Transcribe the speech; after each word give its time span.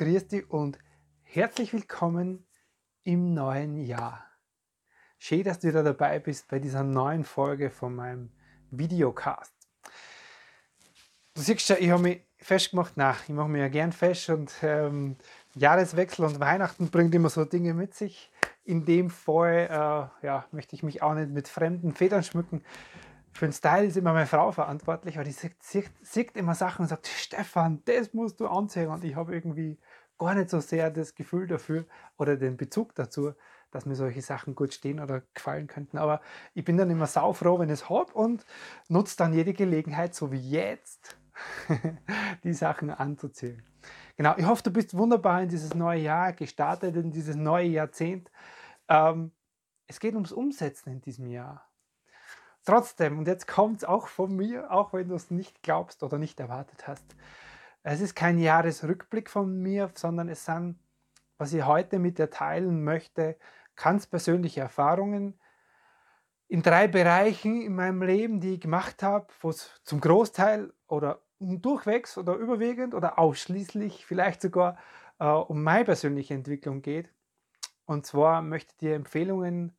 Grüß 0.00 0.28
dich 0.28 0.50
und 0.50 0.78
herzlich 1.24 1.74
willkommen 1.74 2.46
im 3.02 3.34
neuen 3.34 3.76
Jahr. 3.76 4.24
Schön, 5.18 5.44
dass 5.44 5.58
du 5.58 5.68
wieder 5.68 5.82
dabei 5.82 6.18
bist 6.18 6.48
bei 6.48 6.58
dieser 6.58 6.82
neuen 6.82 7.22
Folge 7.22 7.68
von 7.68 7.94
meinem 7.94 8.30
Videocast. 8.70 9.52
Du 11.34 11.42
siehst 11.42 11.68
ja, 11.68 11.76
ich 11.78 11.90
habe 11.90 12.00
mich 12.00 12.22
festgemacht, 12.38 12.94
na, 12.96 13.14
ich 13.28 13.34
mache 13.34 13.50
mich 13.50 13.60
ja 13.60 13.68
gern 13.68 13.92
fest 13.92 14.30
und 14.30 14.50
ähm, 14.62 15.16
Jahreswechsel 15.54 16.24
und 16.24 16.40
Weihnachten 16.40 16.88
bringt 16.90 17.14
immer 17.14 17.28
so 17.28 17.44
Dinge 17.44 17.74
mit 17.74 17.92
sich. 17.92 18.32
In 18.64 18.86
dem 18.86 19.10
Fall 19.10 19.68
äh, 19.68 20.26
ja, 20.26 20.46
möchte 20.50 20.76
ich 20.76 20.82
mich 20.82 21.02
auch 21.02 21.12
nicht 21.12 21.28
mit 21.28 21.46
fremden 21.46 21.92
Federn 21.94 22.22
schmücken. 22.22 22.64
Für 23.32 23.46
den 23.46 23.52
Style 23.52 23.84
ist 23.84 23.98
immer 23.98 24.14
meine 24.14 24.26
Frau 24.26 24.50
verantwortlich, 24.50 25.18
weil 25.18 25.24
die 25.24 25.32
sieht, 25.32 25.62
sieht, 25.62 25.90
sieht 26.02 26.36
immer 26.36 26.54
Sachen 26.54 26.82
und 26.82 26.88
sagt, 26.88 27.06
Stefan, 27.06 27.82
das 27.84 28.14
musst 28.14 28.40
du 28.40 28.46
anziehen. 28.48 28.88
Und 28.88 29.04
ich 29.04 29.14
habe 29.14 29.34
irgendwie 29.34 29.78
gar 30.20 30.34
nicht 30.34 30.50
so 30.50 30.60
sehr 30.60 30.90
das 30.90 31.14
Gefühl 31.14 31.46
dafür 31.46 31.86
oder 32.18 32.36
den 32.36 32.56
Bezug 32.56 32.94
dazu, 32.94 33.32
dass 33.70 33.86
mir 33.86 33.94
solche 33.94 34.22
Sachen 34.22 34.54
gut 34.54 34.74
stehen 34.74 35.00
oder 35.00 35.22
gefallen 35.34 35.66
könnten. 35.66 35.98
Aber 35.98 36.20
ich 36.54 36.64
bin 36.64 36.76
dann 36.76 36.90
immer 36.90 37.06
saufroh, 37.06 37.58
wenn 37.58 37.68
ich 37.68 37.74
es 37.74 37.88
habe 37.88 38.12
und 38.12 38.44
nutze 38.88 39.16
dann 39.16 39.32
jede 39.32 39.54
Gelegenheit, 39.54 40.14
so 40.14 40.30
wie 40.30 40.50
jetzt, 40.50 41.16
die 42.44 42.52
Sachen 42.52 42.90
anzuziehen. 42.90 43.62
Genau, 44.16 44.34
ich 44.36 44.44
hoffe, 44.44 44.62
du 44.64 44.70
bist 44.70 44.96
wunderbar 44.96 45.42
in 45.42 45.48
dieses 45.48 45.74
neue 45.74 46.00
Jahr 46.00 46.34
gestartet, 46.34 46.94
in 46.96 47.10
dieses 47.10 47.36
neue 47.36 47.68
Jahrzehnt. 47.68 48.30
Ähm, 48.88 49.32
es 49.86 49.98
geht 50.00 50.14
ums 50.14 50.32
Umsetzen 50.32 50.90
in 50.90 51.00
diesem 51.00 51.26
Jahr. 51.26 51.66
Trotzdem, 52.66 53.18
und 53.18 53.26
jetzt 53.26 53.46
kommt 53.46 53.78
es 53.78 53.84
auch 53.84 54.06
von 54.08 54.36
mir, 54.36 54.70
auch 54.70 54.92
wenn 54.92 55.08
du 55.08 55.14
es 55.14 55.30
nicht 55.30 55.62
glaubst 55.62 56.02
oder 56.02 56.18
nicht 56.18 56.38
erwartet 56.38 56.86
hast. 56.86 57.16
Es 57.82 58.00
ist 58.00 58.14
kein 58.14 58.38
Jahresrückblick 58.38 59.30
von 59.30 59.60
mir, 59.62 59.90
sondern 59.94 60.28
es 60.28 60.44
sind, 60.44 60.78
was 61.38 61.52
ich 61.52 61.64
heute 61.64 61.98
mit 61.98 62.18
dir 62.18 62.30
teilen 62.30 62.84
möchte, 62.84 63.38
ganz 63.76 64.06
persönliche 64.06 64.60
Erfahrungen 64.60 65.40
in 66.48 66.62
drei 66.62 66.88
Bereichen 66.88 67.62
in 67.62 67.74
meinem 67.74 68.02
Leben, 68.02 68.40
die 68.40 68.54
ich 68.54 68.60
gemacht 68.60 69.02
habe, 69.02 69.28
wo 69.40 69.50
es 69.50 69.80
zum 69.84 70.00
Großteil 70.00 70.72
oder 70.88 71.22
durchwegs 71.38 72.18
oder 72.18 72.34
überwiegend 72.34 72.92
oder 72.92 73.18
ausschließlich 73.18 74.04
vielleicht 74.04 74.42
sogar 74.42 74.76
äh, 75.18 75.26
um 75.26 75.62
meine 75.62 75.84
persönliche 75.84 76.34
Entwicklung 76.34 76.82
geht. 76.82 77.08
Und 77.86 78.04
zwar 78.04 78.42
möchte 78.42 78.72
ich 78.72 78.78
dir 78.78 78.94
Empfehlungen 78.94 79.76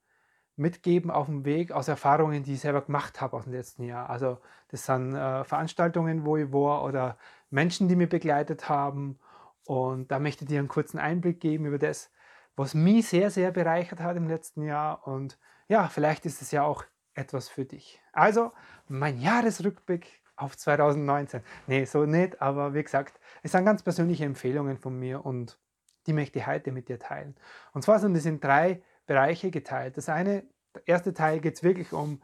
mitgeben 0.56 1.12
auf 1.12 1.28
dem 1.28 1.46
Weg 1.46 1.72
aus 1.72 1.88
Erfahrungen, 1.88 2.44
die 2.44 2.54
ich 2.54 2.62
selber 2.62 2.82
gemacht 2.82 3.22
habe 3.22 3.38
aus 3.38 3.46
dem 3.46 3.54
letzten 3.54 3.84
Jahr. 3.84 4.10
Also 4.10 4.40
das 4.70 4.86
sind 4.86 5.16
äh, 5.16 5.44
Veranstaltungen, 5.44 6.26
wo 6.26 6.38
ich 6.38 6.52
war 6.52 6.84
oder 6.84 7.18
Menschen, 7.50 7.88
die 7.88 7.96
mich 7.96 8.10
begleitet 8.10 8.70
haben. 8.70 9.20
Und 9.66 10.12
da 10.12 10.20
möchte 10.20 10.44
ich 10.44 10.50
dir 10.50 10.60
einen 10.60 10.68
kurzen 10.68 11.00
Einblick 11.00 11.40
geben 11.40 11.66
über 11.66 11.80
das, 11.80 12.12
was 12.56 12.74
mich 12.74 13.08
sehr, 13.08 13.32
sehr 13.32 13.52
bereichert 13.52 14.00
hat 14.00 14.18
im 14.18 14.28
letzten 14.28 14.64
Jahr. 14.64 15.08
Und 15.08 15.40
ja, 15.68 15.88
vielleicht 15.88 16.26
ist 16.26 16.42
es 16.42 16.52
ja 16.52 16.64
auch 16.64 16.84
etwas 17.14 17.50
für 17.50 17.66
dich. 17.66 18.02
Also 18.14 18.52
mein 18.88 19.20
Jahresrückblick 19.20 20.22
auf 20.36 20.58
2019. 20.58 21.42
Nee, 21.68 21.86
so 21.86 22.06
nicht, 22.06 22.42
aber 22.42 22.74
wie 22.74 22.84
gesagt, 22.84 23.20
es 23.44 23.52
sind 23.52 23.66
ganz 23.66 23.84
persönliche 23.84 24.26
Empfehlungen 24.26 24.78
von 24.78 24.98
mir 24.98 25.26
und 25.26 25.58
die 26.08 26.14
möchte 26.14 26.40
ich 26.40 26.48
heute 26.48 26.72
mit 26.72 26.90
dir 26.90 27.00
teilen. 27.00 27.36
Und 27.74 27.84
zwar 27.84 28.00
sind 28.00 28.16
es 28.16 28.26
in 28.26 28.40
drei 28.40 28.82
Bereiche 29.12 29.52
geteilt. 29.52 29.98
Das 29.98 30.08
eine, 30.08 30.44
der 30.74 30.88
erste 30.88 31.14
Teil 31.14 31.42
geht 31.42 31.56
es 31.56 31.64
wirklich 31.64 31.92
um 31.92 32.22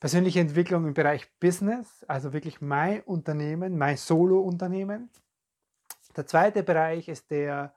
persönliche 0.00 0.40
Entwicklung 0.40 0.84
im 0.84 0.92
Bereich 0.94 1.30
Business, 1.38 2.04
also 2.08 2.32
wirklich 2.32 2.60
mein 2.60 3.02
Unternehmen, 3.02 3.78
mein 3.78 3.96
Solo-Unternehmen. 3.96 5.08
Der 6.16 6.26
zweite 6.26 6.64
Bereich 6.64 7.08
ist 7.08 7.30
der 7.30 7.74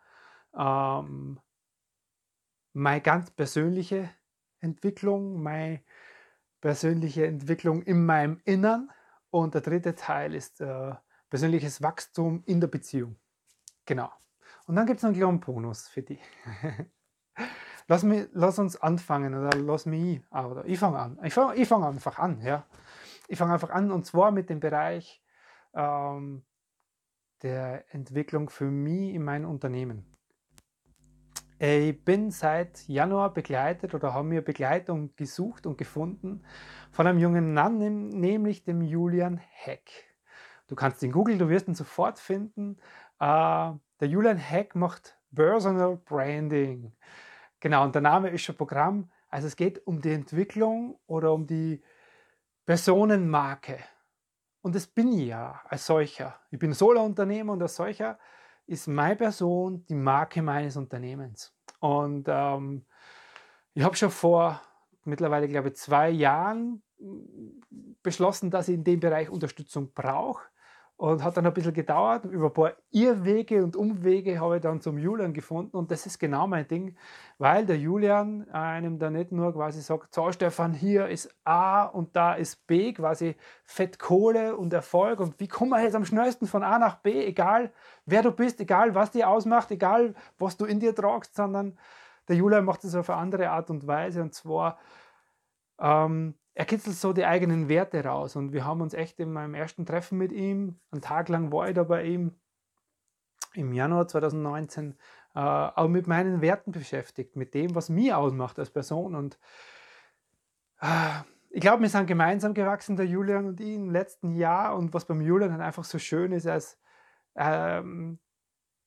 ähm, 0.57 1.39
meine 2.73 3.01
ganz 3.01 3.29
persönliche 3.29 4.09
Entwicklung, 4.61 5.43
meine 5.43 5.83
persönliche 6.59 7.27
Entwicklung 7.27 7.83
in 7.83 8.03
meinem 8.03 8.41
Innern. 8.45 8.89
Und 9.29 9.53
der 9.53 9.61
dritte 9.61 9.93
Teil 9.93 10.33
ist 10.33 10.59
äh, 10.59 10.95
persönliches 11.29 11.83
Wachstum 11.83 12.41
in 12.47 12.59
der 12.59 12.67
Beziehung. 12.67 13.15
Genau. 13.85 14.11
Und 14.65 14.75
dann 14.75 14.87
gibt 14.87 14.97
es 14.97 15.03
noch 15.03 15.09
einen 15.09 15.19
kleinen 15.19 15.39
Bonus 15.39 15.87
für 15.87 16.01
dich. 16.01 16.21
lass, 17.89 18.03
mich, 18.03 18.27
lass 18.31 18.59
uns 18.59 18.81
anfangen 18.81 19.33
oder 19.33 19.57
lass 19.57 19.85
mich, 19.85 20.21
oder 20.31 20.63
ich 20.65 20.79
fange 20.79 20.99
an. 20.99 21.19
Ich 21.23 21.33
fange 21.33 21.65
fang 21.65 21.83
einfach 21.83 22.19
an, 22.19 22.41
ja. 22.41 22.65
Ich 23.27 23.37
fange 23.37 23.53
einfach 23.53 23.71
an 23.71 23.91
und 23.91 24.05
zwar 24.05 24.31
mit 24.31 24.49
dem 24.49 24.59
Bereich 24.59 25.21
ähm, 25.73 26.43
der 27.41 27.83
Entwicklung 27.93 28.49
für 28.49 28.65
mich 28.65 29.13
in 29.13 29.23
meinem 29.23 29.49
Unternehmen. 29.49 30.05
Ich 31.57 32.05
bin 32.05 32.31
seit 32.31 32.87
Januar 32.87 33.33
begleitet 33.33 33.93
oder 33.93 34.13
habe 34.13 34.27
mir 34.27 34.41
Begleitung 34.41 35.13
gesucht 35.17 35.65
und 35.65 35.77
gefunden 35.77 36.45
von 36.91 37.05
einem 37.05 37.19
jungen 37.19 37.53
Mann, 37.53 37.77
nämlich 38.09 38.63
dem 38.63 38.81
Julian 38.81 39.37
Heck. 39.37 39.91
Du 40.67 40.75
kannst 40.75 41.03
ihn 41.03 41.11
googeln, 41.11 41.39
du 41.39 41.49
wirst 41.49 41.67
ihn 41.67 41.75
sofort 41.75 42.19
finden. 42.19 42.77
Äh, 43.19 43.73
der 43.99 44.07
Julian 44.07 44.37
Heck 44.37 44.75
macht 44.75 45.17
Personal 45.35 45.97
Branding. 45.97 46.93
Genau, 47.59 47.83
und 47.83 47.93
der 47.93 48.01
Name 48.01 48.29
ist 48.29 48.43
schon 48.43 48.55
Programm. 48.55 49.11
Also 49.29 49.47
es 49.47 49.55
geht 49.55 49.85
um 49.85 50.01
die 50.01 50.13
Entwicklung 50.13 50.99
oder 51.07 51.33
um 51.33 51.45
die 51.45 51.83
Personenmarke. 52.65 53.79
Und 54.61 54.75
das 54.75 54.87
bin 54.87 55.11
ich 55.13 55.27
ja 55.27 55.61
als 55.65 55.85
solcher. 55.85 56.39
Ich 56.51 56.59
bin 56.59 56.73
Solo-Unternehmer 56.73 57.53
und 57.53 57.61
als 57.61 57.75
solcher 57.75 58.17
ist 58.65 58.87
meine 58.87 59.15
Person 59.15 59.85
die 59.87 59.95
Marke 59.95 60.41
meines 60.41 60.77
Unternehmens. 60.77 61.53
Und 61.79 62.27
ähm, 62.27 62.85
ich 63.73 63.83
habe 63.83 63.95
schon 63.95 64.11
vor 64.11 64.61
mittlerweile, 65.03 65.47
glaube 65.47 65.69
ich, 65.69 65.75
zwei 65.75 66.09
Jahren 66.09 66.83
beschlossen, 68.03 68.51
dass 68.51 68.67
ich 68.67 68.75
in 68.75 68.83
dem 68.83 68.99
Bereich 68.99 69.29
Unterstützung 69.29 69.93
brauche 69.93 70.43
und 70.99 71.23
hat 71.23 71.37
dann 71.37 71.45
ein 71.45 71.53
bisschen 71.53 71.73
gedauert. 71.73 72.25
Über 72.25 72.47
ein 72.47 72.53
paar 72.53 72.73
Irrwege 72.91 73.63
und 73.63 73.77
Umwege 73.77 74.37
habe 74.41 74.57
ich 74.57 74.61
dann 74.61 74.81
zum 74.81 74.97
Julian 74.97 75.31
gefunden. 75.31 75.77
Und 75.77 75.91
das 75.91 76.05
ist 76.05 76.19
genau 76.19 76.45
mein 76.45 76.67
Ding, 76.67 76.97
weil 77.37 77.65
der 77.65 77.77
Julian 77.77 78.49
einem 78.49 78.99
da 78.99 79.09
nicht 79.09 79.31
nur 79.31 79.53
quasi 79.53 79.81
sagt, 79.81 80.13
so 80.13 80.29
Stefan, 80.33 80.73
hier 80.73 81.07
ist 81.07 81.33
A 81.45 81.85
und 81.85 82.17
da 82.17 82.33
ist 82.33 82.67
B, 82.67 82.91
quasi 82.91 83.37
Fettkohle 83.63 84.57
und 84.57 84.73
Erfolg. 84.73 85.21
Und 85.21 85.39
wie 85.39 85.47
kommen 85.47 85.71
wir 85.71 85.81
jetzt 85.81 85.95
am 85.95 86.03
schnellsten 86.03 86.47
von 86.47 86.63
A 86.63 86.77
nach 86.77 86.97
B, 86.97 87.25
egal 87.25 87.71
wer 88.05 88.21
du 88.21 88.31
bist, 88.33 88.59
egal 88.59 88.93
was 88.93 89.11
dir 89.11 89.29
ausmacht, 89.29 89.71
egal 89.71 90.15
was 90.37 90.57
du 90.57 90.65
in 90.65 90.81
dir 90.81 90.93
tragst, 90.93 91.33
sondern 91.33 91.77
der 92.27 92.35
Julian 92.35 92.65
macht 92.65 92.83
es 92.83 92.93
auf 92.93 93.09
eine 93.09 93.19
andere 93.19 93.51
Art 93.51 93.69
und 93.69 93.87
Weise. 93.87 94.21
Und 94.21 94.33
zwar 94.33 94.77
ähm, 95.79 96.35
er 96.53 96.65
kitzelt 96.65 96.95
so 96.95 97.13
die 97.13 97.25
eigenen 97.25 97.69
Werte 97.69 98.03
raus. 98.03 98.35
Und 98.35 98.53
wir 98.53 98.65
haben 98.65 98.81
uns 98.81 98.93
echt 98.93 99.19
in 99.19 99.31
meinem 99.31 99.53
ersten 99.53 99.85
Treffen 99.85 100.17
mit 100.17 100.31
ihm, 100.31 100.79
einen 100.91 101.01
Tag 101.01 101.29
lang 101.29 101.51
war 101.51 101.69
ich 101.69 101.75
da 101.75 101.83
bei 101.83 102.03
ihm, 102.03 102.35
im 103.53 103.73
Januar 103.73 104.07
2019, 104.07 104.95
äh, 105.35 105.39
auch 105.39 105.87
mit 105.87 106.07
meinen 106.07 106.41
Werten 106.41 106.71
beschäftigt, 106.71 107.35
mit 107.35 107.53
dem, 107.53 107.75
was 107.75 107.89
mich 107.89 108.13
ausmacht 108.13 108.59
als 108.59 108.69
Person. 108.69 109.15
Und 109.15 109.39
äh, 110.81 111.21
ich 111.49 111.61
glaube, 111.61 111.81
wir 111.81 111.89
sind 111.89 112.07
gemeinsam 112.07 112.53
gewachsen, 112.53 112.95
der 112.95 113.07
Julian 113.07 113.47
und 113.47 113.59
ich, 113.59 113.75
im 113.75 113.89
letzten 113.89 114.35
Jahr. 114.35 114.75
Und 114.75 114.93
was 114.93 115.05
beim 115.05 115.21
Julian 115.21 115.51
dann 115.51 115.61
einfach 115.61 115.83
so 115.83 115.97
schön 115.97 116.31
ist, 116.31 116.45
als 116.45 116.77
ähm, 117.35 118.19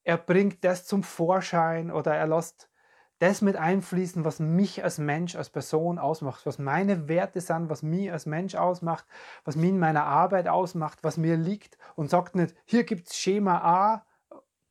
er 0.04 0.18
bringt 0.18 0.64
das 0.64 0.86
zum 0.86 1.02
Vorschein 1.02 1.90
oder 1.90 2.14
er 2.14 2.26
lässt 2.26 2.68
das 3.22 3.40
mit 3.40 3.54
einfließen, 3.54 4.24
was 4.24 4.40
mich 4.40 4.82
als 4.82 4.98
Mensch, 4.98 5.36
als 5.36 5.48
Person 5.48 6.00
ausmacht, 6.00 6.44
was 6.44 6.58
meine 6.58 7.06
Werte 7.06 7.40
sind, 7.40 7.70
was 7.70 7.84
mich 7.84 8.10
als 8.10 8.26
Mensch 8.26 8.56
ausmacht, 8.56 9.06
was 9.44 9.54
mich 9.54 9.70
in 9.70 9.78
meiner 9.78 10.04
Arbeit 10.04 10.48
ausmacht, 10.48 10.98
was 11.02 11.18
mir 11.18 11.36
liegt 11.36 11.78
und 11.94 12.10
sagt 12.10 12.34
nicht, 12.34 12.56
hier 12.64 12.82
gibt 12.82 13.08
es 13.08 13.16
Schema 13.16 13.58
A, 13.58 14.04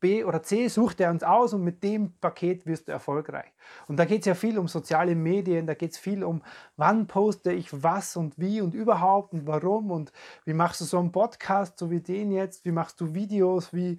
B 0.01 0.25
oder 0.25 0.43
C 0.43 0.67
sucht 0.67 0.99
er 0.99 1.11
uns 1.11 1.23
aus 1.23 1.53
und 1.53 1.63
mit 1.63 1.81
dem 1.81 2.17
Paket 2.19 2.65
wirst 2.65 2.89
du 2.89 2.91
erfolgreich. 2.91 3.53
Und 3.87 3.95
da 3.97 4.03
geht 4.03 4.21
es 4.21 4.25
ja 4.25 4.33
viel 4.33 4.59
um 4.59 4.67
soziale 4.67 5.15
Medien, 5.15 5.65
da 5.65 5.73
geht 5.73 5.91
es 5.91 5.97
viel 5.97 6.21
um, 6.21 6.41
wann 6.75 7.07
poste 7.07 7.53
ich 7.53 7.69
was 7.83 8.17
und 8.17 8.37
wie 8.37 8.59
und 8.59 8.73
überhaupt 8.73 9.31
und 9.31 9.47
warum 9.47 9.91
und 9.91 10.11
wie 10.43 10.53
machst 10.53 10.81
du 10.81 10.85
so 10.85 10.99
einen 10.99 11.13
Podcast, 11.13 11.79
so 11.79 11.89
wie 11.89 12.01
den 12.01 12.31
jetzt, 12.31 12.65
wie 12.65 12.73
machst 12.73 12.99
du 12.99 13.13
Videos, 13.13 13.71
wie 13.71 13.97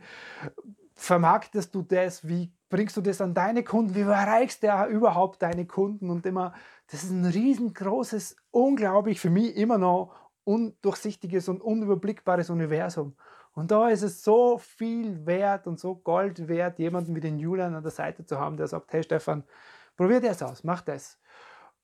vermarktest 0.95 1.75
du 1.75 1.81
das, 1.81 2.29
wie 2.29 2.53
bringst 2.73 2.97
du 2.97 3.03
das 3.03 3.21
an 3.21 3.35
deine 3.35 3.63
Kunden, 3.63 3.95
wie 3.95 4.01
erreichst 4.01 4.63
du 4.63 4.87
überhaupt 4.89 5.43
deine 5.43 5.67
Kunden 5.67 6.09
und 6.09 6.25
immer, 6.25 6.55
das 6.91 7.05
ist 7.05 7.11
ein 7.11 7.27
riesengroßes, 7.27 8.35
unglaublich 8.51 9.21
für 9.21 9.29
mich 9.29 9.55
immer 9.57 9.77
noch 9.77 10.15
undurchsichtiges 10.45 11.51
und 11.51 11.61
unüberblickbares 11.61 12.49
Universum. 12.49 13.15
Und 13.53 13.71
da 13.71 13.91
ist 13.91 14.01
es 14.01 14.25
so 14.25 14.57
viel 14.57 15.27
wert 15.27 15.67
und 15.67 15.79
so 15.79 15.97
Gold 15.97 16.49
wert, 16.49 16.79
jemanden 16.79 17.15
wie 17.15 17.21
den 17.21 17.39
Julian 17.39 17.75
an 17.75 17.83
der 17.83 17.93
Seite 17.93 18.25
zu 18.25 18.41
haben, 18.41 18.57
der 18.57 18.67
sagt, 18.67 18.91
hey 18.95 19.03
Stefan, 19.03 19.45
probier 19.95 20.23
das 20.23 20.43
aus, 20.43 20.65
mach 20.65 20.81
das. 20.81 21.19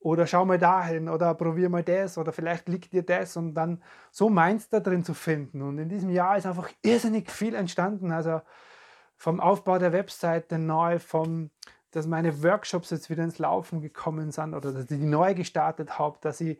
Oder 0.01 0.27
schau 0.27 0.47
mal 0.47 0.59
dahin 0.59 1.11
oder 1.11 1.35
probier 1.35 1.69
mal 1.69 1.83
das 1.83 2.17
oder 2.17 2.33
vielleicht 2.33 2.67
liegt 2.67 2.95
dir 2.95 3.03
das 3.03 3.37
und 3.37 3.53
dann 3.53 3.83
so 4.11 4.31
meins 4.31 4.71
da 4.71 4.81
drin 4.81 5.05
zu 5.05 5.13
finden. 5.13 5.61
Und 5.61 5.77
in 5.77 5.91
diesem 5.91 6.09
Jahr 6.09 6.39
ist 6.39 6.47
einfach 6.47 6.71
irrsinnig 6.81 7.31
viel 7.31 7.55
entstanden. 7.55 8.11
Also 8.11 8.41
vom 9.19 9.41
Aufbau 9.41 9.79
der 9.79 9.93
Webseite 9.93 10.59
neu, 10.59 10.99
vom 10.99 11.51
dass 11.91 12.07
meine 12.07 12.43
Workshops 12.43 12.91
jetzt 12.91 13.09
wieder 13.09 13.25
ins 13.25 13.39
Laufen 13.39 13.81
gekommen 13.81 14.31
sind 14.31 14.55
oder 14.55 14.73
dass 14.73 14.91
ich 14.91 14.99
die 14.99 15.07
neu 15.07 15.35
gestartet 15.35 15.99
habe, 15.99 16.19
dass 16.21 16.41
ich 16.41 16.59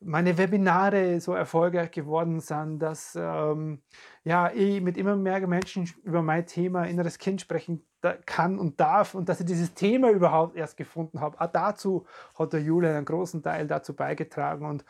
meine 0.00 0.38
Webinare 0.38 1.20
so 1.20 1.34
erfolgreich 1.34 1.90
geworden 1.90 2.40
sind, 2.40 2.78
dass 2.78 3.14
ähm, 3.14 3.82
ja, 4.24 4.50
ich 4.50 4.80
mit 4.80 4.96
immer 4.96 5.16
mehr 5.16 5.46
Menschen 5.46 5.88
über 6.02 6.22
mein 6.22 6.46
Thema 6.46 6.84
inneres 6.84 7.18
Kind 7.18 7.42
sprechen 7.42 7.84
kann 8.24 8.58
und 8.58 8.80
darf 8.80 9.14
und 9.14 9.28
dass 9.28 9.40
ich 9.40 9.46
dieses 9.46 9.74
Thema 9.74 10.10
überhaupt 10.10 10.56
erst 10.56 10.78
gefunden 10.78 11.20
habe. 11.20 11.38
Auch 11.38 11.52
dazu 11.52 12.06
hat 12.38 12.54
der 12.54 12.62
Julian 12.62 12.96
einen 12.96 13.04
großen 13.04 13.42
Teil 13.42 13.66
dazu 13.66 13.94
beigetragen 13.94 14.64
und 14.64 14.86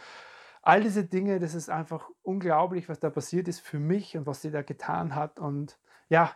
all 0.63 0.83
diese 0.83 1.05
Dinge, 1.05 1.41
das 1.41 1.55
ist 1.55 1.69
einfach 1.69 2.09
unglaublich, 2.23 2.89
was 2.89 3.01
da 3.01 3.11
passiert 3.11 3.49
ist 3.49 3.61
für 3.61 3.81
mich 3.81 4.17
und 4.17 4.27
was 4.27 4.43
sie 4.43 4.53
da 4.53 4.63
getan 4.63 5.17
hat 5.17 5.41
und 5.41 5.79
ja, 6.09 6.31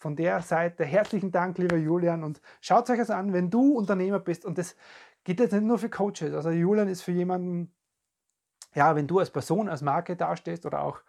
von 0.00 0.16
der 0.16 0.40
Seite 0.40 0.84
herzlichen 0.84 1.30
Dank, 1.30 1.58
lieber 1.58 1.76
Julian. 1.76 2.24
Und 2.24 2.40
schaut 2.62 2.88
euch 2.88 2.98
das 2.98 3.10
an, 3.10 3.34
wenn 3.34 3.50
du 3.50 3.76
Unternehmer 3.76 4.18
bist. 4.18 4.46
Und 4.46 4.56
das 4.56 4.74
geht 5.24 5.40
jetzt 5.40 5.52
nicht 5.52 5.62
nur 5.62 5.78
für 5.78 5.90
Coaches. 5.90 6.32
Also 6.32 6.50
Julian 6.50 6.88
ist 6.88 7.02
für 7.02 7.12
jemanden, 7.12 7.72
ja, 8.74 8.96
wenn 8.96 9.06
du 9.06 9.18
als 9.18 9.30
Person, 9.30 9.68
als 9.68 9.82
Marke 9.82 10.16
dastehst 10.16 10.64
oder 10.64 10.82
auch 10.82 11.02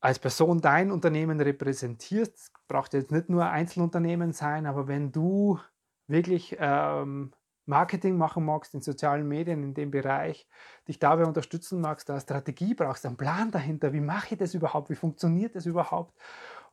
als 0.00 0.18
Person 0.18 0.60
dein 0.60 0.90
Unternehmen 0.90 1.38
repräsentierst, 1.38 2.50
braucht 2.66 2.94
jetzt 2.94 3.12
nicht 3.12 3.28
nur 3.28 3.46
Einzelunternehmen 3.46 4.32
sein, 4.32 4.66
aber 4.66 4.88
wenn 4.88 5.12
du 5.12 5.58
wirklich 6.06 6.56
ähm, 6.58 7.32
Marketing 7.66 8.16
machen 8.16 8.44
magst 8.44 8.74
in 8.74 8.82
sozialen 8.82 9.26
Medien, 9.26 9.62
in 9.62 9.74
dem 9.74 9.90
Bereich, 9.90 10.46
dich 10.88 10.98
dabei 10.98 11.24
unterstützen 11.24 11.80
magst, 11.80 12.08
da 12.08 12.14
eine 12.14 12.20
Strategie 12.20 12.74
brauchst, 12.74 13.06
einen 13.06 13.16
Plan 13.16 13.50
dahinter, 13.50 13.92
wie 13.92 14.00
mache 14.00 14.34
ich 14.34 14.38
das 14.38 14.54
überhaupt, 14.54 14.90
wie 14.90 14.94
funktioniert 14.94 15.56
das 15.56 15.66
überhaupt 15.66 16.14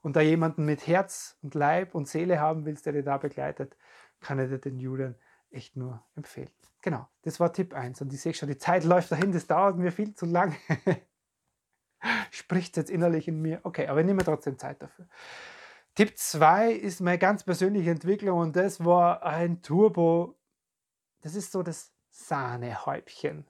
und 0.01 0.15
da 0.15 0.21
jemanden 0.21 0.65
mit 0.65 0.88
Herz 0.88 1.38
und 1.42 1.56
Leib 1.56 1.95
und 1.95 2.07
Seele 2.07 2.39
haben 2.39 2.65
willst, 2.65 2.86
der 2.86 2.94
dir 2.94 3.03
da 3.03 3.18
begleitet, 3.18 3.77
kann 4.19 4.39
ich 4.39 4.50
dir 4.50 4.57
den 4.57 4.80
Julian 4.80 5.15
echt 5.51 5.75
nur 5.75 6.03
empfehlen. 6.15 6.50
Genau, 6.81 7.07
das 7.21 7.39
war 7.39 7.53
Tipp 7.53 7.74
1. 7.74 8.01
Und 8.01 8.13
ich 8.13 8.21
sehe 8.21 8.33
schon, 8.33 8.50
die 8.50 8.57
Zeit 8.57 8.83
läuft 8.83 9.12
dahin, 9.12 9.31
das 9.31 9.48
dauert 9.48 9.77
mir 9.77 9.92
viel 9.92 10.15
zu 10.15 10.25
lang. 10.25 10.56
Spricht 12.31 12.77
jetzt 12.77 12.89
innerlich 12.89 13.27
in 13.27 13.42
mir. 13.42 13.59
Okay, 13.63 13.88
aber 13.88 14.00
ich 14.00 14.06
nehme 14.06 14.24
trotzdem 14.24 14.57
Zeit 14.57 14.81
dafür. 14.81 15.07
Tipp 15.94 16.18
2 16.18 16.71
ist 16.71 17.01
meine 17.01 17.19
ganz 17.19 17.44
persönliche 17.44 17.92
Entwicklung 17.92 18.39
und 18.39 18.56
das 18.56 18.83
war 18.83 19.24
ein 19.24 19.62
Turbo. 19.62 20.39
Das 21.21 21.36
ist 21.36 21.51
so 21.51 21.62
das 21.62 21.94
Sahnehäubchen, 22.09 23.45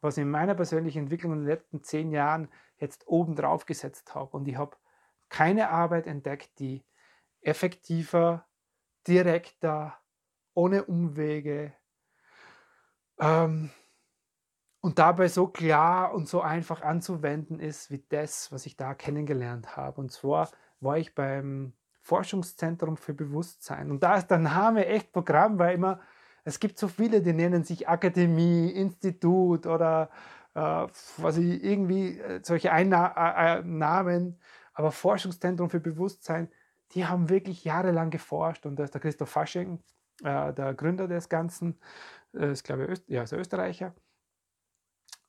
was 0.00 0.18
ich 0.18 0.22
in 0.22 0.30
meiner 0.30 0.54
persönlichen 0.54 1.04
Entwicklung 1.04 1.32
in 1.32 1.38
den 1.40 1.48
letzten 1.48 1.82
zehn 1.82 2.10
Jahren 2.10 2.48
jetzt 2.78 3.06
oben 3.06 3.36
drauf 3.36 3.64
gesetzt 3.64 4.14
habe. 4.14 4.36
Und 4.36 4.48
ich 4.48 4.56
habe 4.56 4.76
keine 5.28 5.70
Arbeit 5.70 6.06
entdeckt, 6.06 6.58
die 6.58 6.84
effektiver, 7.40 8.46
direkter, 9.06 9.96
ohne 10.54 10.84
Umwege 10.84 11.72
ähm, 13.20 13.70
und 14.80 14.98
dabei 14.98 15.28
so 15.28 15.48
klar 15.48 16.14
und 16.14 16.28
so 16.28 16.40
einfach 16.40 16.82
anzuwenden 16.82 17.60
ist 17.60 17.90
wie 17.90 18.04
das, 18.08 18.52
was 18.52 18.66
ich 18.66 18.76
da 18.76 18.94
kennengelernt 18.94 19.76
habe. 19.76 20.00
Und 20.00 20.12
zwar 20.12 20.50
war 20.80 20.98
ich 20.98 21.14
beim 21.14 21.72
Forschungszentrum 22.00 22.96
für 22.96 23.14
Bewusstsein. 23.14 23.90
Und 23.90 24.02
da 24.02 24.16
ist 24.16 24.28
der 24.28 24.38
Name 24.38 24.86
echt 24.86 25.12
Programm, 25.12 25.58
weil 25.58 25.74
immer, 25.74 26.00
es 26.44 26.60
gibt 26.60 26.78
so 26.78 26.86
viele, 26.86 27.20
die 27.20 27.32
nennen 27.32 27.64
sich 27.64 27.88
Akademie, 27.88 28.70
Institut 28.70 29.66
oder 29.66 30.10
äh, 30.54 30.86
was 31.16 31.36
ich 31.38 31.64
irgendwie 31.64 32.20
äh, 32.20 32.40
solche 32.42 32.70
Einna 32.70 33.56
äh, 33.56 33.58
äh 33.58 33.62
Namen 33.64 34.38
aber 34.76 34.92
Forschungszentrum 34.92 35.70
für 35.70 35.80
Bewusstsein, 35.80 36.48
die 36.92 37.06
haben 37.06 37.30
wirklich 37.30 37.64
jahrelang 37.64 38.10
geforscht 38.10 38.66
und 38.66 38.76
da 38.76 38.84
ist 38.84 38.92
der 38.94 39.00
Christoph 39.00 39.30
Fasching, 39.30 39.82
äh, 40.22 40.52
der 40.52 40.74
Gründer 40.74 41.08
des 41.08 41.30
Ganzen, 41.30 41.80
äh, 42.34 42.52
ist 42.52 42.62
glaube 42.62 42.84
ich 42.84 42.90
Öst 42.90 43.08
ja, 43.08 43.22
ist 43.22 43.32
Österreicher. 43.32 43.94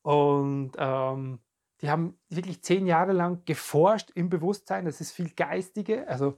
Und 0.01 0.73
ähm, 0.77 1.39
die 1.81 1.89
haben 1.89 2.19
wirklich 2.29 2.61
zehn 2.61 2.85
Jahre 2.85 3.13
lang 3.13 3.43
geforscht 3.45 4.11
im 4.15 4.29
Bewusstsein. 4.29 4.85
Das 4.85 4.99
ist 4.99 5.11
viel 5.11 5.29
geistige, 5.33 6.07
also 6.07 6.37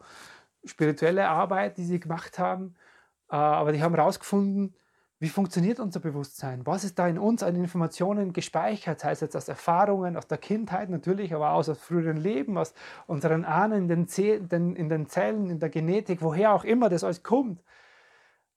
spirituelle 0.64 1.30
Arbeit, 1.30 1.78
die 1.78 1.86
sie 1.86 2.00
gemacht 2.00 2.38
haben. 2.38 2.76
Äh, 3.32 3.36
aber 3.36 3.72
die 3.72 3.82
haben 3.82 3.96
herausgefunden, 3.96 4.76
wie 5.22 5.28
funktioniert 5.28 5.82
unser 5.82 6.00
Bewusstsein? 6.00 6.66
Was 6.66 6.86
ist 6.86 6.98
da 6.98 7.06
in 7.06 7.20
uns 7.20 7.44
an 7.44 7.54
Informationen 7.56 8.32
gespeichert? 8.32 9.02
Sei 9.02 9.12
es 9.12 9.20
jetzt 9.20 9.36
aus 9.36 9.50
Erfahrungen, 9.50 10.16
aus 10.16 10.28
der 10.28 10.38
Kindheit 10.38 10.90
natürlich, 10.90 11.34
aber 11.34 11.52
auch 11.52 11.58
aus 11.58 11.78
früheren 11.78 12.16
Leben, 12.16 12.58
aus 12.58 12.74
unseren 13.06 13.44
Ahnen 13.44 13.90
in 13.90 14.08
den, 14.48 14.76
in 14.76 14.88
den 14.88 15.08
Zellen, 15.08 15.50
in 15.50 15.60
der 15.60 15.70
Genetik, 15.70 16.22
woher 16.22 16.54
auch 16.54 16.64
immer 16.64 16.88
das 16.88 17.04
alles 17.04 17.22
kommt. 17.22 17.62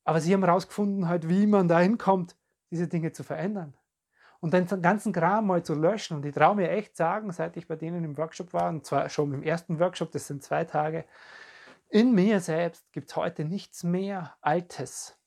Aber 0.05 0.20
sie 0.20 0.32
haben 0.32 0.44
herausgefunden, 0.44 1.09
halt, 1.09 1.29
wie 1.29 1.49
man 1.49 1.67
dahin 1.67 1.99
kommt, 1.99 2.37
diese 2.70 2.87
Dinge 2.87 3.11
zu 3.11 3.25
verändern. 3.25 3.75
Und 4.38 4.55
den 4.55 4.67
ganzen 4.82 5.12
Kram 5.12 5.49
mal 5.49 5.65
zu 5.65 5.75
löschen. 5.75 6.17
Und 6.17 6.26
ich 6.26 6.35
traue 6.35 6.55
mir 6.55 6.70
echt 6.70 6.97
sagen, 6.97 7.32
seit 7.32 7.56
ich 7.56 7.67
bei 7.67 7.75
denen 7.75 8.05
im 8.05 8.17
Workshop 8.17 8.53
war, 8.53 8.69
und 8.69 8.87
zwar 8.87 9.08
schon 9.08 9.32
im 9.35 9.43
ersten 9.43 9.81
Workshop, 9.81 10.12
das 10.12 10.29
sind 10.29 10.44
zwei 10.44 10.65
Tage, 10.65 11.06
in 11.88 12.15
mir 12.15 12.38
selbst 12.38 12.93
gibt 12.93 13.11
es 13.11 13.17
heute 13.17 13.44
nichts 13.44 13.82
mehr 13.82 14.35
Altes 14.41 15.19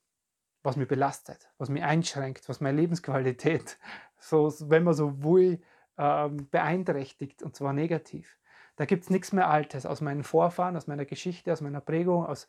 was 0.65 0.75
mich 0.75 0.88
belastet, 0.88 1.50
was 1.57 1.69
mich 1.69 1.83
einschränkt, 1.83 2.50
was 2.50 2.59
meine 2.59 2.79
Lebensqualität, 2.79 3.77
so, 4.17 4.51
wenn 4.69 4.83
man 4.83 4.94
so 4.94 5.23
will, 5.23 5.62
ähm, 5.97 6.50
beeinträchtigt 6.50 7.43
und 7.43 7.55
zwar 7.55 7.74
negativ. 7.74 8.38
Da 8.75 8.86
gibt 8.86 9.03
es 9.03 9.10
nichts 9.10 9.31
mehr 9.31 9.50
Altes 9.50 9.86
aus 9.86 10.01
meinen 10.01 10.24
Vorfahren, 10.24 10.75
aus 10.75 10.88
meiner 10.88 11.05
Geschichte, 11.05 11.53
aus 11.53 11.62
meiner 11.62 11.79
Prägung, 11.79 12.25
aus 12.25 12.48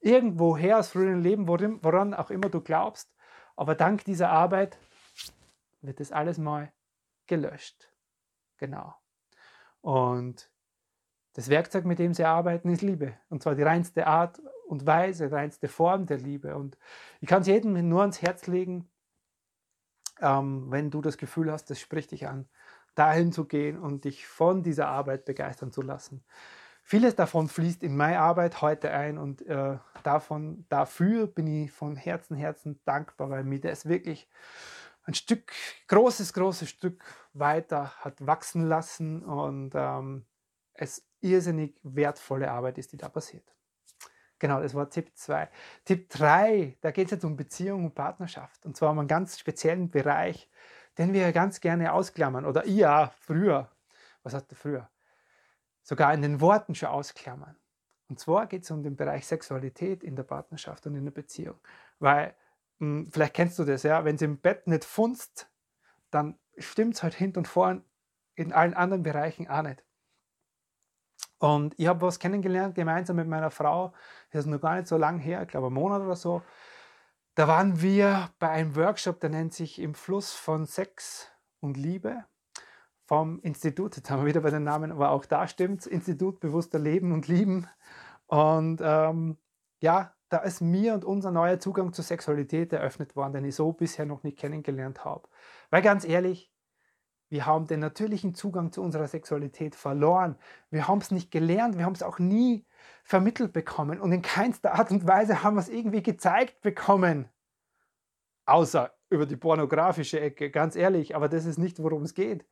irgendwoher, 0.00 0.78
aus 0.78 0.90
früheren 0.90 1.22
Leben, 1.22 1.48
woran, 1.48 1.82
woran 1.82 2.12
auch 2.12 2.30
immer 2.30 2.50
du 2.50 2.60
glaubst. 2.60 3.14
Aber 3.56 3.74
dank 3.74 4.04
dieser 4.04 4.30
Arbeit 4.30 4.78
wird 5.80 6.00
das 6.00 6.12
alles 6.12 6.36
mal 6.36 6.72
gelöscht. 7.26 7.88
Genau. 8.58 8.94
Und 9.80 10.50
das 11.34 11.48
Werkzeug, 11.48 11.84
mit 11.84 11.98
dem 11.98 12.14
sie 12.14 12.24
arbeiten, 12.24 12.70
ist 12.70 12.82
Liebe. 12.82 13.14
Und 13.30 13.42
zwar 13.42 13.54
die 13.54 13.62
reinste 13.62 14.06
Art 14.06 14.40
und 14.66 14.86
Weise, 14.86 15.28
die 15.28 15.34
reinste 15.34 15.68
Form 15.68 16.06
der 16.06 16.18
Liebe. 16.18 16.56
Und 16.56 16.76
ich 17.20 17.28
kann 17.28 17.42
es 17.42 17.48
jedem 17.48 17.88
nur 17.88 18.00
ans 18.02 18.22
Herz 18.22 18.46
legen, 18.46 18.88
ähm, 20.20 20.70
wenn 20.70 20.90
du 20.90 21.00
das 21.00 21.18
Gefühl 21.18 21.50
hast, 21.50 21.70
das 21.70 21.80
spricht 21.80 22.12
dich 22.12 22.28
an, 22.28 22.48
dahin 22.94 23.32
zu 23.32 23.46
gehen 23.46 23.78
und 23.78 24.04
dich 24.04 24.26
von 24.26 24.62
dieser 24.62 24.88
Arbeit 24.88 25.24
begeistern 25.24 25.72
zu 25.72 25.82
lassen. 25.82 26.24
Vieles 26.84 27.14
davon 27.14 27.48
fließt 27.48 27.82
in 27.82 27.96
meine 27.96 28.18
Arbeit 28.18 28.60
heute 28.60 28.90
ein 28.90 29.16
und 29.16 29.46
äh, 29.46 29.78
davon, 30.02 30.66
dafür 30.68 31.26
bin 31.26 31.46
ich 31.46 31.72
von 31.72 31.96
Herzen, 31.96 32.36
Herzen 32.36 32.80
dankbar, 32.84 33.30
weil 33.30 33.44
mir 33.44 33.60
das 33.60 33.86
wirklich 33.86 34.28
ein 35.04 35.14
Stück, 35.14 35.52
großes, 35.88 36.32
großes 36.32 36.68
Stück 36.68 37.04
weiter 37.32 37.92
hat 38.00 38.26
wachsen 38.26 38.66
lassen 38.68 39.22
und 39.22 39.72
ähm, 39.74 40.26
es 40.82 41.06
irrsinnig 41.20 41.78
wertvolle 41.82 42.50
Arbeit 42.50 42.78
ist, 42.78 42.92
die 42.92 42.96
da 42.96 43.08
passiert. 43.08 43.44
Genau, 44.38 44.60
das 44.60 44.74
war 44.74 44.90
Tipp 44.90 45.12
2. 45.14 45.48
Tipp 45.84 46.10
3, 46.10 46.76
da 46.80 46.90
geht 46.90 47.06
es 47.06 47.12
jetzt 47.12 47.24
um 47.24 47.36
Beziehung 47.36 47.84
und 47.84 47.94
Partnerschaft. 47.94 48.66
Und 48.66 48.76
zwar 48.76 48.90
um 48.90 48.98
einen 48.98 49.08
ganz 49.08 49.38
speziellen 49.38 49.90
Bereich, 49.90 50.50
den 50.98 51.12
wir 51.12 51.30
ganz 51.32 51.60
gerne 51.60 51.92
ausklammern. 51.92 52.44
Oder 52.44 52.66
ja, 52.66 53.12
früher. 53.20 53.70
Was 54.24 54.34
hast 54.34 54.50
du 54.50 54.56
früher? 54.56 54.90
Sogar 55.82 56.12
in 56.12 56.22
den 56.22 56.40
Worten 56.40 56.74
schon 56.74 56.88
ausklammern. 56.88 57.56
Und 58.08 58.18
zwar 58.18 58.46
geht 58.46 58.64
es 58.64 58.70
um 58.70 58.82
den 58.82 58.96
Bereich 58.96 59.26
Sexualität 59.26 60.02
in 60.02 60.16
der 60.16 60.24
Partnerschaft 60.24 60.86
und 60.86 60.96
in 60.96 61.04
der 61.04 61.12
Beziehung. 61.12 61.60
Weil, 62.00 62.34
mh, 62.78 63.04
hm, 63.04 63.12
vielleicht 63.12 63.34
kennst 63.34 63.58
du 63.60 63.64
das, 63.64 63.84
ja, 63.84 64.04
wenn 64.04 64.16
es 64.16 64.22
im 64.22 64.38
Bett 64.38 64.66
nicht 64.66 64.84
funzt, 64.84 65.48
dann 66.10 66.38
stimmt 66.58 66.96
es 66.96 67.02
halt 67.02 67.14
hinten 67.14 67.38
und 67.38 67.48
vorn 67.48 67.84
in 68.34 68.52
allen 68.52 68.74
anderen 68.74 69.02
Bereichen 69.02 69.48
auch 69.48 69.62
nicht. 69.62 69.84
Und 71.42 71.74
ich 71.76 71.88
habe 71.88 72.02
was 72.02 72.20
kennengelernt, 72.20 72.76
gemeinsam 72.76 73.16
mit 73.16 73.26
meiner 73.26 73.50
Frau. 73.50 73.92
Das 74.30 74.44
ist 74.44 74.46
noch 74.46 74.60
gar 74.60 74.76
nicht 74.76 74.86
so 74.86 74.96
lang 74.96 75.18
her, 75.18 75.42
ich 75.42 75.48
glaube 75.48 75.66
einen 75.66 75.74
Monat 75.74 76.00
oder 76.00 76.14
so. 76.14 76.40
Da 77.34 77.48
waren 77.48 77.82
wir 77.82 78.30
bei 78.38 78.48
einem 78.48 78.76
Workshop, 78.76 79.18
der 79.18 79.30
nennt 79.30 79.52
sich 79.52 79.80
Im 79.80 79.94
Fluss 79.94 80.32
von 80.32 80.66
Sex 80.66 81.32
und 81.58 81.76
Liebe 81.76 82.24
vom 83.06 83.40
Institut. 83.40 83.96
Jetzt 83.96 84.08
haben 84.08 84.20
wir 84.20 84.26
wieder 84.26 84.42
bei 84.42 84.50
den 84.50 84.62
Namen, 84.62 84.92
aber 84.92 85.10
auch 85.10 85.24
da 85.24 85.48
stimmt 85.48 85.84
Institut 85.84 86.38
Bewusster 86.38 86.78
Leben 86.78 87.10
und 87.10 87.26
Lieben. 87.26 87.66
Und 88.26 88.80
ähm, 88.80 89.36
ja, 89.80 90.14
da 90.28 90.38
ist 90.38 90.60
mir 90.60 90.94
und 90.94 91.04
unser 91.04 91.32
neuer 91.32 91.58
Zugang 91.58 91.92
zur 91.92 92.04
Sexualität 92.04 92.72
eröffnet 92.72 93.16
worden, 93.16 93.32
den 93.32 93.46
ich 93.46 93.56
so 93.56 93.72
bisher 93.72 94.06
noch 94.06 94.22
nicht 94.22 94.38
kennengelernt 94.38 95.04
habe. 95.04 95.28
Weil 95.70 95.82
ganz 95.82 96.04
ehrlich, 96.04 96.51
wir 97.32 97.46
haben 97.46 97.66
den 97.66 97.80
natürlichen 97.80 98.34
Zugang 98.34 98.72
zu 98.72 98.82
unserer 98.82 99.08
Sexualität 99.08 99.74
verloren. 99.74 100.36
Wir 100.70 100.86
haben 100.86 100.98
es 100.98 101.10
nicht 101.10 101.30
gelernt, 101.30 101.78
wir 101.78 101.86
haben 101.86 101.94
es 101.94 102.02
auch 102.02 102.18
nie 102.18 102.66
vermittelt 103.04 103.54
bekommen 103.54 104.02
und 104.02 104.12
in 104.12 104.20
keinster 104.20 104.74
Art 104.74 104.90
und 104.90 105.08
Weise 105.08 105.42
haben 105.42 105.54
wir 105.54 105.60
es 105.60 105.70
irgendwie 105.70 106.02
gezeigt 106.02 106.60
bekommen. 106.60 107.30
Außer 108.44 108.92
über 109.08 109.24
die 109.24 109.36
pornografische 109.36 110.20
Ecke, 110.20 110.50
ganz 110.50 110.76
ehrlich, 110.76 111.16
aber 111.16 111.30
das 111.30 111.46
ist 111.46 111.56
nicht, 111.56 111.82
worum 111.82 112.02
es 112.02 112.12
geht. 112.12 112.44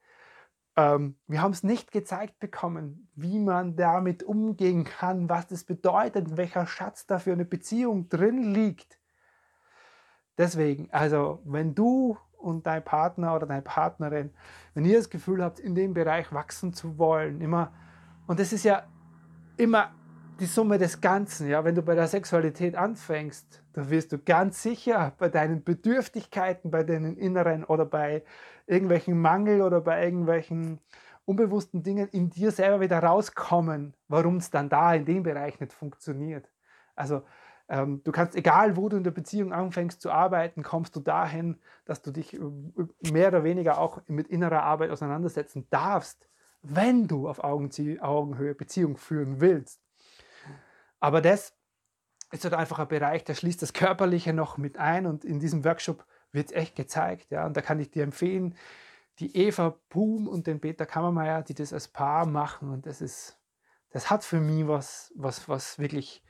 Ähm, 0.76 1.18
wir 1.26 1.42
haben 1.42 1.52
es 1.52 1.62
nicht 1.62 1.92
gezeigt 1.92 2.38
bekommen, 2.38 3.10
wie 3.14 3.38
man 3.38 3.76
damit 3.76 4.22
umgehen 4.22 4.84
kann, 4.84 5.28
was 5.28 5.46
das 5.46 5.64
bedeutet, 5.64 6.38
welcher 6.38 6.66
Schatz 6.66 7.04
da 7.04 7.18
für 7.18 7.32
eine 7.32 7.44
Beziehung 7.44 8.08
drin 8.08 8.54
liegt. 8.54 8.98
Deswegen, 10.38 10.88
also 10.90 11.42
wenn 11.44 11.74
du 11.74 12.16
und 12.40 12.66
dein 12.66 12.84
Partner 12.84 13.34
oder 13.34 13.46
deine 13.46 13.62
Partnerin, 13.62 14.30
wenn 14.74 14.84
ihr 14.84 14.96
das 14.96 15.10
Gefühl 15.10 15.42
habt, 15.42 15.60
in 15.60 15.74
dem 15.74 15.94
Bereich 15.94 16.32
wachsen 16.32 16.72
zu 16.72 16.98
wollen, 16.98 17.40
immer, 17.40 17.72
und 18.26 18.40
das 18.40 18.52
ist 18.52 18.64
ja 18.64 18.84
immer 19.56 19.92
die 20.40 20.46
Summe 20.46 20.78
des 20.78 21.00
Ganzen, 21.00 21.48
ja, 21.48 21.64
wenn 21.64 21.74
du 21.74 21.82
bei 21.82 21.94
der 21.94 22.06
Sexualität 22.06 22.74
anfängst, 22.74 23.62
dann 23.74 23.90
wirst 23.90 24.12
du 24.12 24.18
ganz 24.18 24.62
sicher 24.62 25.12
bei 25.18 25.28
deinen 25.28 25.62
Bedürftigkeiten, 25.62 26.70
bei 26.70 26.82
deinen 26.82 27.16
inneren 27.18 27.64
oder 27.64 27.84
bei 27.84 28.24
irgendwelchen 28.66 29.20
Mangel 29.20 29.60
oder 29.60 29.82
bei 29.82 30.02
irgendwelchen 30.02 30.80
unbewussten 31.26 31.82
Dingen 31.82 32.08
in 32.08 32.30
dir 32.30 32.50
selber 32.52 32.80
wieder 32.80 33.00
rauskommen, 33.00 33.94
warum 34.08 34.38
es 34.38 34.50
dann 34.50 34.68
da 34.68 34.94
in 34.94 35.04
dem 35.04 35.22
Bereich 35.22 35.60
nicht 35.60 35.72
funktioniert. 35.72 36.48
Also 36.96 37.22
ähm, 37.70 38.02
du 38.02 38.10
kannst, 38.10 38.34
egal 38.34 38.76
wo 38.76 38.88
du 38.88 38.96
in 38.96 39.04
der 39.04 39.12
Beziehung 39.12 39.52
anfängst 39.52 40.02
zu 40.02 40.10
arbeiten, 40.10 40.64
kommst 40.64 40.96
du 40.96 41.00
dahin, 41.00 41.60
dass 41.84 42.02
du 42.02 42.10
dich 42.10 42.34
äh, 42.34 42.40
mehr 43.12 43.28
oder 43.28 43.44
weniger 43.44 43.78
auch 43.78 44.02
mit 44.08 44.26
innerer 44.26 44.64
Arbeit 44.64 44.90
auseinandersetzen 44.90 45.68
darfst, 45.70 46.28
wenn 46.62 47.06
du 47.06 47.28
auf 47.28 47.44
Augenhöhe 47.44 48.54
Beziehung 48.56 48.96
führen 48.96 49.40
willst. 49.40 49.80
Aber 50.98 51.20
das 51.20 51.54
ist 52.32 52.42
halt 52.42 52.54
einfach 52.54 52.80
ein 52.80 52.88
Bereich, 52.88 53.22
der 53.22 53.34
schließt 53.34 53.62
das 53.62 53.72
Körperliche 53.72 54.32
noch 54.32 54.58
mit 54.58 54.76
ein 54.76 55.06
und 55.06 55.24
in 55.24 55.38
diesem 55.38 55.64
Workshop 55.64 56.04
wird 56.32 56.48
es 56.48 56.52
echt 56.52 56.74
gezeigt. 56.74 57.30
Ja? 57.30 57.46
Und 57.46 57.56
da 57.56 57.62
kann 57.62 57.78
ich 57.78 57.92
dir 57.92 58.02
empfehlen, 58.02 58.56
die 59.20 59.36
Eva 59.36 59.78
Boom 59.90 60.26
und 60.26 60.48
den 60.48 60.60
Peter 60.60 60.86
Kammermeier, 60.86 61.42
die 61.42 61.54
das 61.54 61.72
als 61.72 61.86
Paar 61.86 62.26
machen. 62.26 62.70
Und 62.70 62.86
das 62.86 63.00
ist, 63.00 63.38
das 63.90 64.10
hat 64.10 64.24
für 64.24 64.40
mich 64.40 64.66
was, 64.66 65.12
was, 65.14 65.48
was 65.48 65.78
wirklich 65.78 66.24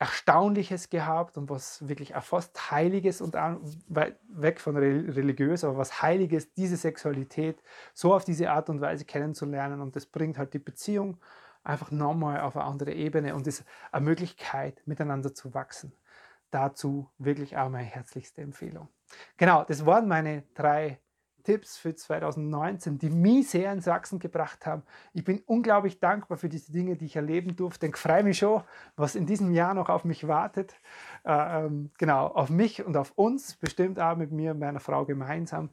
Erstaunliches 0.00 0.88
gehabt 0.88 1.36
und 1.36 1.50
was 1.50 1.86
wirklich 1.86 2.14
fast 2.22 2.70
Heiliges 2.70 3.20
und 3.20 3.34
weg 3.34 4.58
von 4.58 4.76
religiös, 4.76 5.62
aber 5.62 5.76
was 5.76 6.00
Heiliges, 6.00 6.54
diese 6.54 6.78
Sexualität 6.78 7.62
so 7.92 8.14
auf 8.14 8.24
diese 8.24 8.50
Art 8.50 8.70
und 8.70 8.80
Weise 8.80 9.04
kennenzulernen. 9.04 9.82
Und 9.82 9.94
das 9.96 10.06
bringt 10.06 10.38
halt 10.38 10.54
die 10.54 10.58
Beziehung 10.58 11.18
einfach 11.64 11.90
nochmal 11.90 12.40
auf 12.40 12.56
eine 12.56 12.64
andere 12.64 12.94
Ebene 12.94 13.34
und 13.34 13.46
ist 13.46 13.62
eine 13.92 14.06
Möglichkeit, 14.06 14.80
miteinander 14.86 15.34
zu 15.34 15.52
wachsen. 15.52 15.92
Dazu 16.50 17.10
wirklich 17.18 17.58
auch 17.58 17.68
meine 17.68 17.84
herzlichste 17.84 18.40
Empfehlung. 18.40 18.88
Genau, 19.36 19.64
das 19.64 19.84
waren 19.84 20.08
meine 20.08 20.44
drei 20.54 20.98
Tipps 21.42 21.76
für 21.76 21.94
2019, 21.94 22.98
die 22.98 23.10
mich 23.10 23.50
sehr 23.50 23.72
in 23.72 23.80
Sachsen 23.80 24.18
gebracht 24.18 24.66
haben. 24.66 24.82
Ich 25.12 25.24
bin 25.24 25.42
unglaublich 25.46 26.00
dankbar 26.00 26.38
für 26.38 26.48
diese 26.48 26.72
Dinge, 26.72 26.96
die 26.96 27.06
ich 27.06 27.16
erleben 27.16 27.56
durfte. 27.56 27.86
Ich 27.86 27.96
freue 27.96 28.22
mich 28.22 28.38
schon, 28.38 28.62
was 28.96 29.14
in 29.14 29.26
diesem 29.26 29.52
Jahr 29.52 29.74
noch 29.74 29.88
auf 29.88 30.04
mich 30.04 30.26
wartet. 30.28 30.74
Äh, 31.24 31.64
ähm, 31.64 31.90
genau, 31.98 32.26
auf 32.26 32.50
mich 32.50 32.84
und 32.84 32.96
auf 32.96 33.12
uns, 33.16 33.56
bestimmt 33.56 34.00
auch 34.00 34.16
mit 34.16 34.32
mir 34.32 34.52
und 34.52 34.58
meiner 34.58 34.80
Frau 34.80 35.04
gemeinsam. 35.04 35.70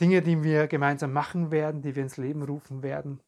Dinge, 0.00 0.22
die 0.22 0.42
wir 0.42 0.68
gemeinsam 0.68 1.12
machen 1.12 1.50
werden, 1.50 1.82
die 1.82 1.96
wir 1.96 2.02
ins 2.02 2.16
Leben 2.16 2.42
rufen 2.42 2.82
werden. 2.82 3.20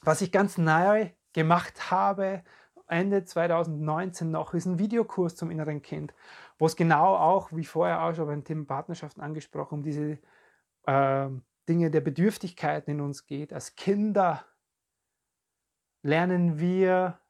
Was 0.00 0.22
ich 0.22 0.32
ganz 0.32 0.56
neu 0.56 1.10
gemacht 1.32 1.90
habe, 1.90 2.42
Ende 2.88 3.24
2019 3.24 4.30
noch, 4.30 4.54
ist 4.54 4.66
ein 4.66 4.78
Videokurs 4.78 5.36
zum 5.36 5.50
inneren 5.50 5.82
Kind, 5.82 6.14
wo 6.58 6.66
es 6.66 6.74
genau 6.74 7.14
auch, 7.16 7.52
wie 7.52 7.64
vorher 7.64 8.02
auch 8.02 8.14
schon 8.14 8.26
beim 8.26 8.44
Thema 8.44 8.64
Partnerschaften 8.64 9.20
angesprochen, 9.20 9.74
um 9.74 9.82
diese 9.82 10.18
äh, 10.88 11.28
Dinge 11.68 11.90
der 11.90 12.00
Bedürftigkeiten 12.00 12.94
in 12.94 13.00
uns 13.02 13.26
geht. 13.26 13.52
Als 13.52 13.76
Kinder 13.76 14.44
lernen 16.02 16.58
wir 16.58 17.20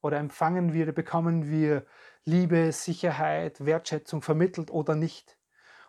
oder 0.00 0.18
empfangen 0.18 0.72
wir, 0.72 0.90
bekommen 0.92 1.50
wir 1.50 1.84
Liebe, 2.24 2.72
Sicherheit, 2.72 3.64
Wertschätzung 3.64 4.22
vermittelt 4.22 4.70
oder 4.70 4.94
nicht. 4.94 5.38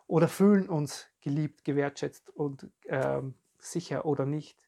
Oder 0.07 0.27
fühlen 0.27 0.69
uns 0.69 1.07
geliebt, 1.21 1.63
gewertschätzt 1.63 2.29
und 2.29 2.69
äh, 2.83 3.21
sicher 3.57 4.05
oder 4.05 4.25
nicht. 4.25 4.59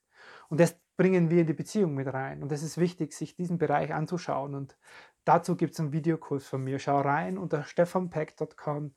Und 0.49 0.59
das 0.59 0.79
bringen 0.95 1.29
wir 1.29 1.41
in 1.41 1.47
die 1.47 1.53
Beziehung 1.53 1.93
mit 1.93 2.11
rein. 2.11 2.41
Und 2.41 2.51
es 2.51 2.63
ist 2.63 2.77
wichtig, 2.77 3.13
sich 3.13 3.35
diesen 3.35 3.57
Bereich 3.59 3.93
anzuschauen. 3.93 4.55
Und 4.55 4.77
dazu 5.25 5.55
gibt 5.55 5.73
es 5.73 5.79
einen 5.79 5.91
Videokurs 5.91 6.47
von 6.47 6.63
mir. 6.63 6.79
Schau 6.79 6.99
rein 7.01 7.37
unter 7.37 7.63
stefanpeck.com 7.63 8.95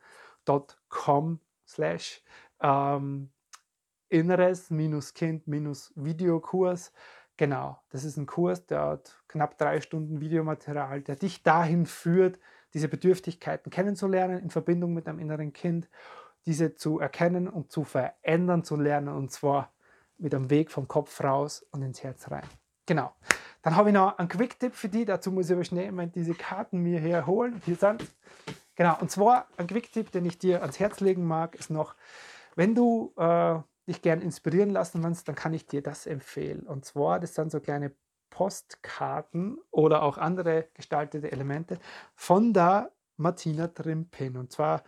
slash 1.67 2.23
ähm, 2.61 3.31
Inneres-Kind-Videokurs. 4.09 6.93
Genau, 7.37 7.79
das 7.88 8.05
ist 8.05 8.17
ein 8.19 8.26
Kurs, 8.26 8.67
der 8.67 8.83
hat 8.83 9.23
knapp 9.29 9.57
drei 9.57 9.81
Stunden 9.81 10.21
Videomaterial, 10.21 11.00
der 11.00 11.17
dich 11.17 11.43
dahin 11.43 11.87
führt, 11.87 12.38
diese 12.75 12.88
Bedürftigkeiten 12.88 13.71
kennenzulernen 13.71 14.43
in 14.43 14.50
Verbindung 14.50 14.93
mit 14.93 15.07
deinem 15.07 15.21
inneren 15.21 15.55
Kind, 15.55 15.88
diese 16.47 16.75
zu 16.75 16.99
erkennen 16.99 17.49
und 17.49 17.73
zu 17.73 17.85
verändern 17.85 18.64
zu 18.64 18.76
lernen 18.76 19.14
und 19.14 19.33
zwar 19.33 19.73
mit 20.19 20.35
einem 20.35 20.50
Weg 20.50 20.71
vom 20.71 20.87
Kopf 20.87 21.23
raus 21.23 21.67
und 21.71 21.81
ins 21.83 22.02
Herz 22.02 22.31
rein. 22.31 22.45
Genau. 22.87 23.12
Dann 23.62 23.76
habe 23.76 23.90
ich 23.90 23.95
noch 23.95 24.19
einen 24.19 24.29
Quick-Tipp 24.29 24.75
für 24.75 24.88
die. 24.88 25.05
Dazu 25.05 25.33
muss 25.33 25.47
ich 25.47 25.52
aber 25.52 25.64
schnell 25.64 25.93
diese 26.09 26.35
Karten 26.35 26.79
mir 26.79 27.00
hier 27.00 27.26
holen. 27.26 27.61
Hier 27.64 27.76
sind. 27.76 28.05
Genau. 28.75 28.97
Und 29.00 29.11
zwar 29.11 29.49
ein 29.57 29.67
Quick-Tipp, 29.67 30.11
den 30.12 30.25
ich 30.25 30.38
dir 30.38 30.62
ans 30.62 30.81
Herz 30.81 31.00
legen 31.00 31.25
mag, 31.25 31.55
ist 31.55 31.71
noch, 31.71 31.95
wenn 32.61 32.75
du 32.75 33.14
äh, 33.17 33.59
dich 33.88 34.02
gern 34.02 34.21
inspirieren 34.21 34.69
lassen 34.69 35.02
willst, 35.02 35.26
dann 35.26 35.35
kann 35.35 35.55
ich 35.55 35.67
dir 35.67 35.83
das 35.83 36.05
empfehlen. 36.05 36.67
Und 36.67 36.85
zwar, 36.85 37.19
das 37.19 37.35
sind 37.35 37.50
so 37.50 37.59
kleine 37.59 37.93
Postkarten 38.29 39.57
oder 39.71 40.02
auch 40.02 40.19
andere 40.19 40.69
gestaltete 40.75 41.33
Elemente 41.33 41.79
von 42.14 42.52
der 42.52 42.93
Martina 43.17 43.69
Trimpin. 43.69 44.37
Und 44.37 44.52
zwar 44.52 44.85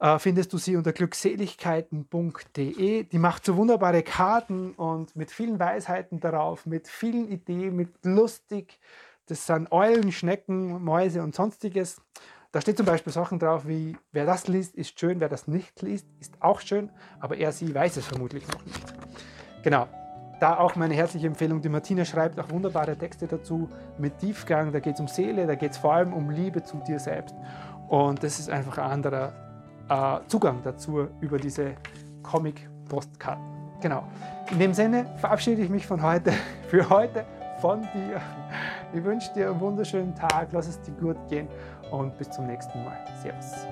äh, 0.00 0.18
findest 0.18 0.52
du 0.52 0.58
sie 0.58 0.74
unter 0.74 0.92
glückseligkeiten.de. 0.92 3.04
Die 3.04 3.18
macht 3.18 3.44
so 3.44 3.56
wunderbare 3.56 4.02
Karten 4.02 4.72
und 4.72 5.14
mit 5.14 5.30
vielen 5.30 5.60
Weisheiten 5.60 6.18
darauf, 6.18 6.66
mit 6.66 6.88
vielen 6.88 7.28
Ideen, 7.28 7.76
mit 7.76 8.04
lustig. 8.04 8.80
Das 9.26 9.46
sind 9.46 9.70
Eulen, 9.70 10.10
Schnecken, 10.10 10.82
Mäuse 10.82 11.22
und 11.22 11.36
sonstiges. 11.36 12.02
Da 12.54 12.60
steht 12.60 12.76
zum 12.76 12.86
Beispiel 12.86 13.12
Sachen 13.12 13.40
drauf 13.40 13.66
wie, 13.66 13.96
wer 14.12 14.26
das 14.26 14.46
liest, 14.46 14.76
ist 14.76 14.96
schön, 15.00 15.18
wer 15.18 15.28
das 15.28 15.48
nicht 15.48 15.82
liest, 15.82 16.06
ist 16.20 16.40
auch 16.40 16.60
schön, 16.60 16.88
aber 17.18 17.36
er, 17.36 17.50
sie 17.50 17.74
weiß 17.74 17.96
es 17.96 18.06
vermutlich 18.06 18.46
noch 18.46 18.64
nicht. 18.64 18.94
Genau, 19.64 19.88
da 20.38 20.58
auch 20.58 20.76
meine 20.76 20.94
herzliche 20.94 21.26
Empfehlung. 21.26 21.60
Die 21.62 21.68
Martina 21.68 22.04
schreibt 22.04 22.38
auch 22.38 22.48
wunderbare 22.50 22.96
Texte 22.96 23.26
dazu 23.26 23.68
mit 23.98 24.18
Tiefgang. 24.18 24.70
Da 24.70 24.78
geht 24.78 24.94
es 24.94 25.00
um 25.00 25.08
Seele, 25.08 25.48
da 25.48 25.56
geht 25.56 25.72
es 25.72 25.78
vor 25.78 25.94
allem 25.94 26.12
um 26.12 26.30
Liebe 26.30 26.62
zu 26.62 26.76
dir 26.86 27.00
selbst. 27.00 27.34
Und 27.88 28.22
das 28.22 28.38
ist 28.38 28.48
einfach 28.48 28.78
ein 28.78 28.88
anderer 28.88 29.32
äh, 29.88 30.28
Zugang 30.28 30.60
dazu 30.62 31.08
über 31.20 31.38
diese 31.38 31.72
Comic-Postkarten. 32.22 33.42
Genau. 33.80 34.04
In 34.52 34.60
dem 34.60 34.74
Sinne 34.74 35.06
verabschiede 35.16 35.60
ich 35.60 35.70
mich 35.70 35.88
von 35.88 36.00
heute, 36.00 36.32
für 36.68 36.88
heute 36.88 37.24
von 37.60 37.82
dir. 37.82 38.20
Ich 38.92 39.02
wünsche 39.02 39.32
dir 39.32 39.50
einen 39.50 39.58
wunderschönen 39.58 40.14
Tag, 40.14 40.50
lass 40.52 40.68
es 40.68 40.80
dir 40.82 40.92
gut 40.92 41.16
gehen 41.28 41.48
und 41.90 42.16
bis 42.18 42.30
zum 42.30 42.46
nächsten 42.46 42.84
Mal. 42.84 42.98
Servus. 43.22 43.66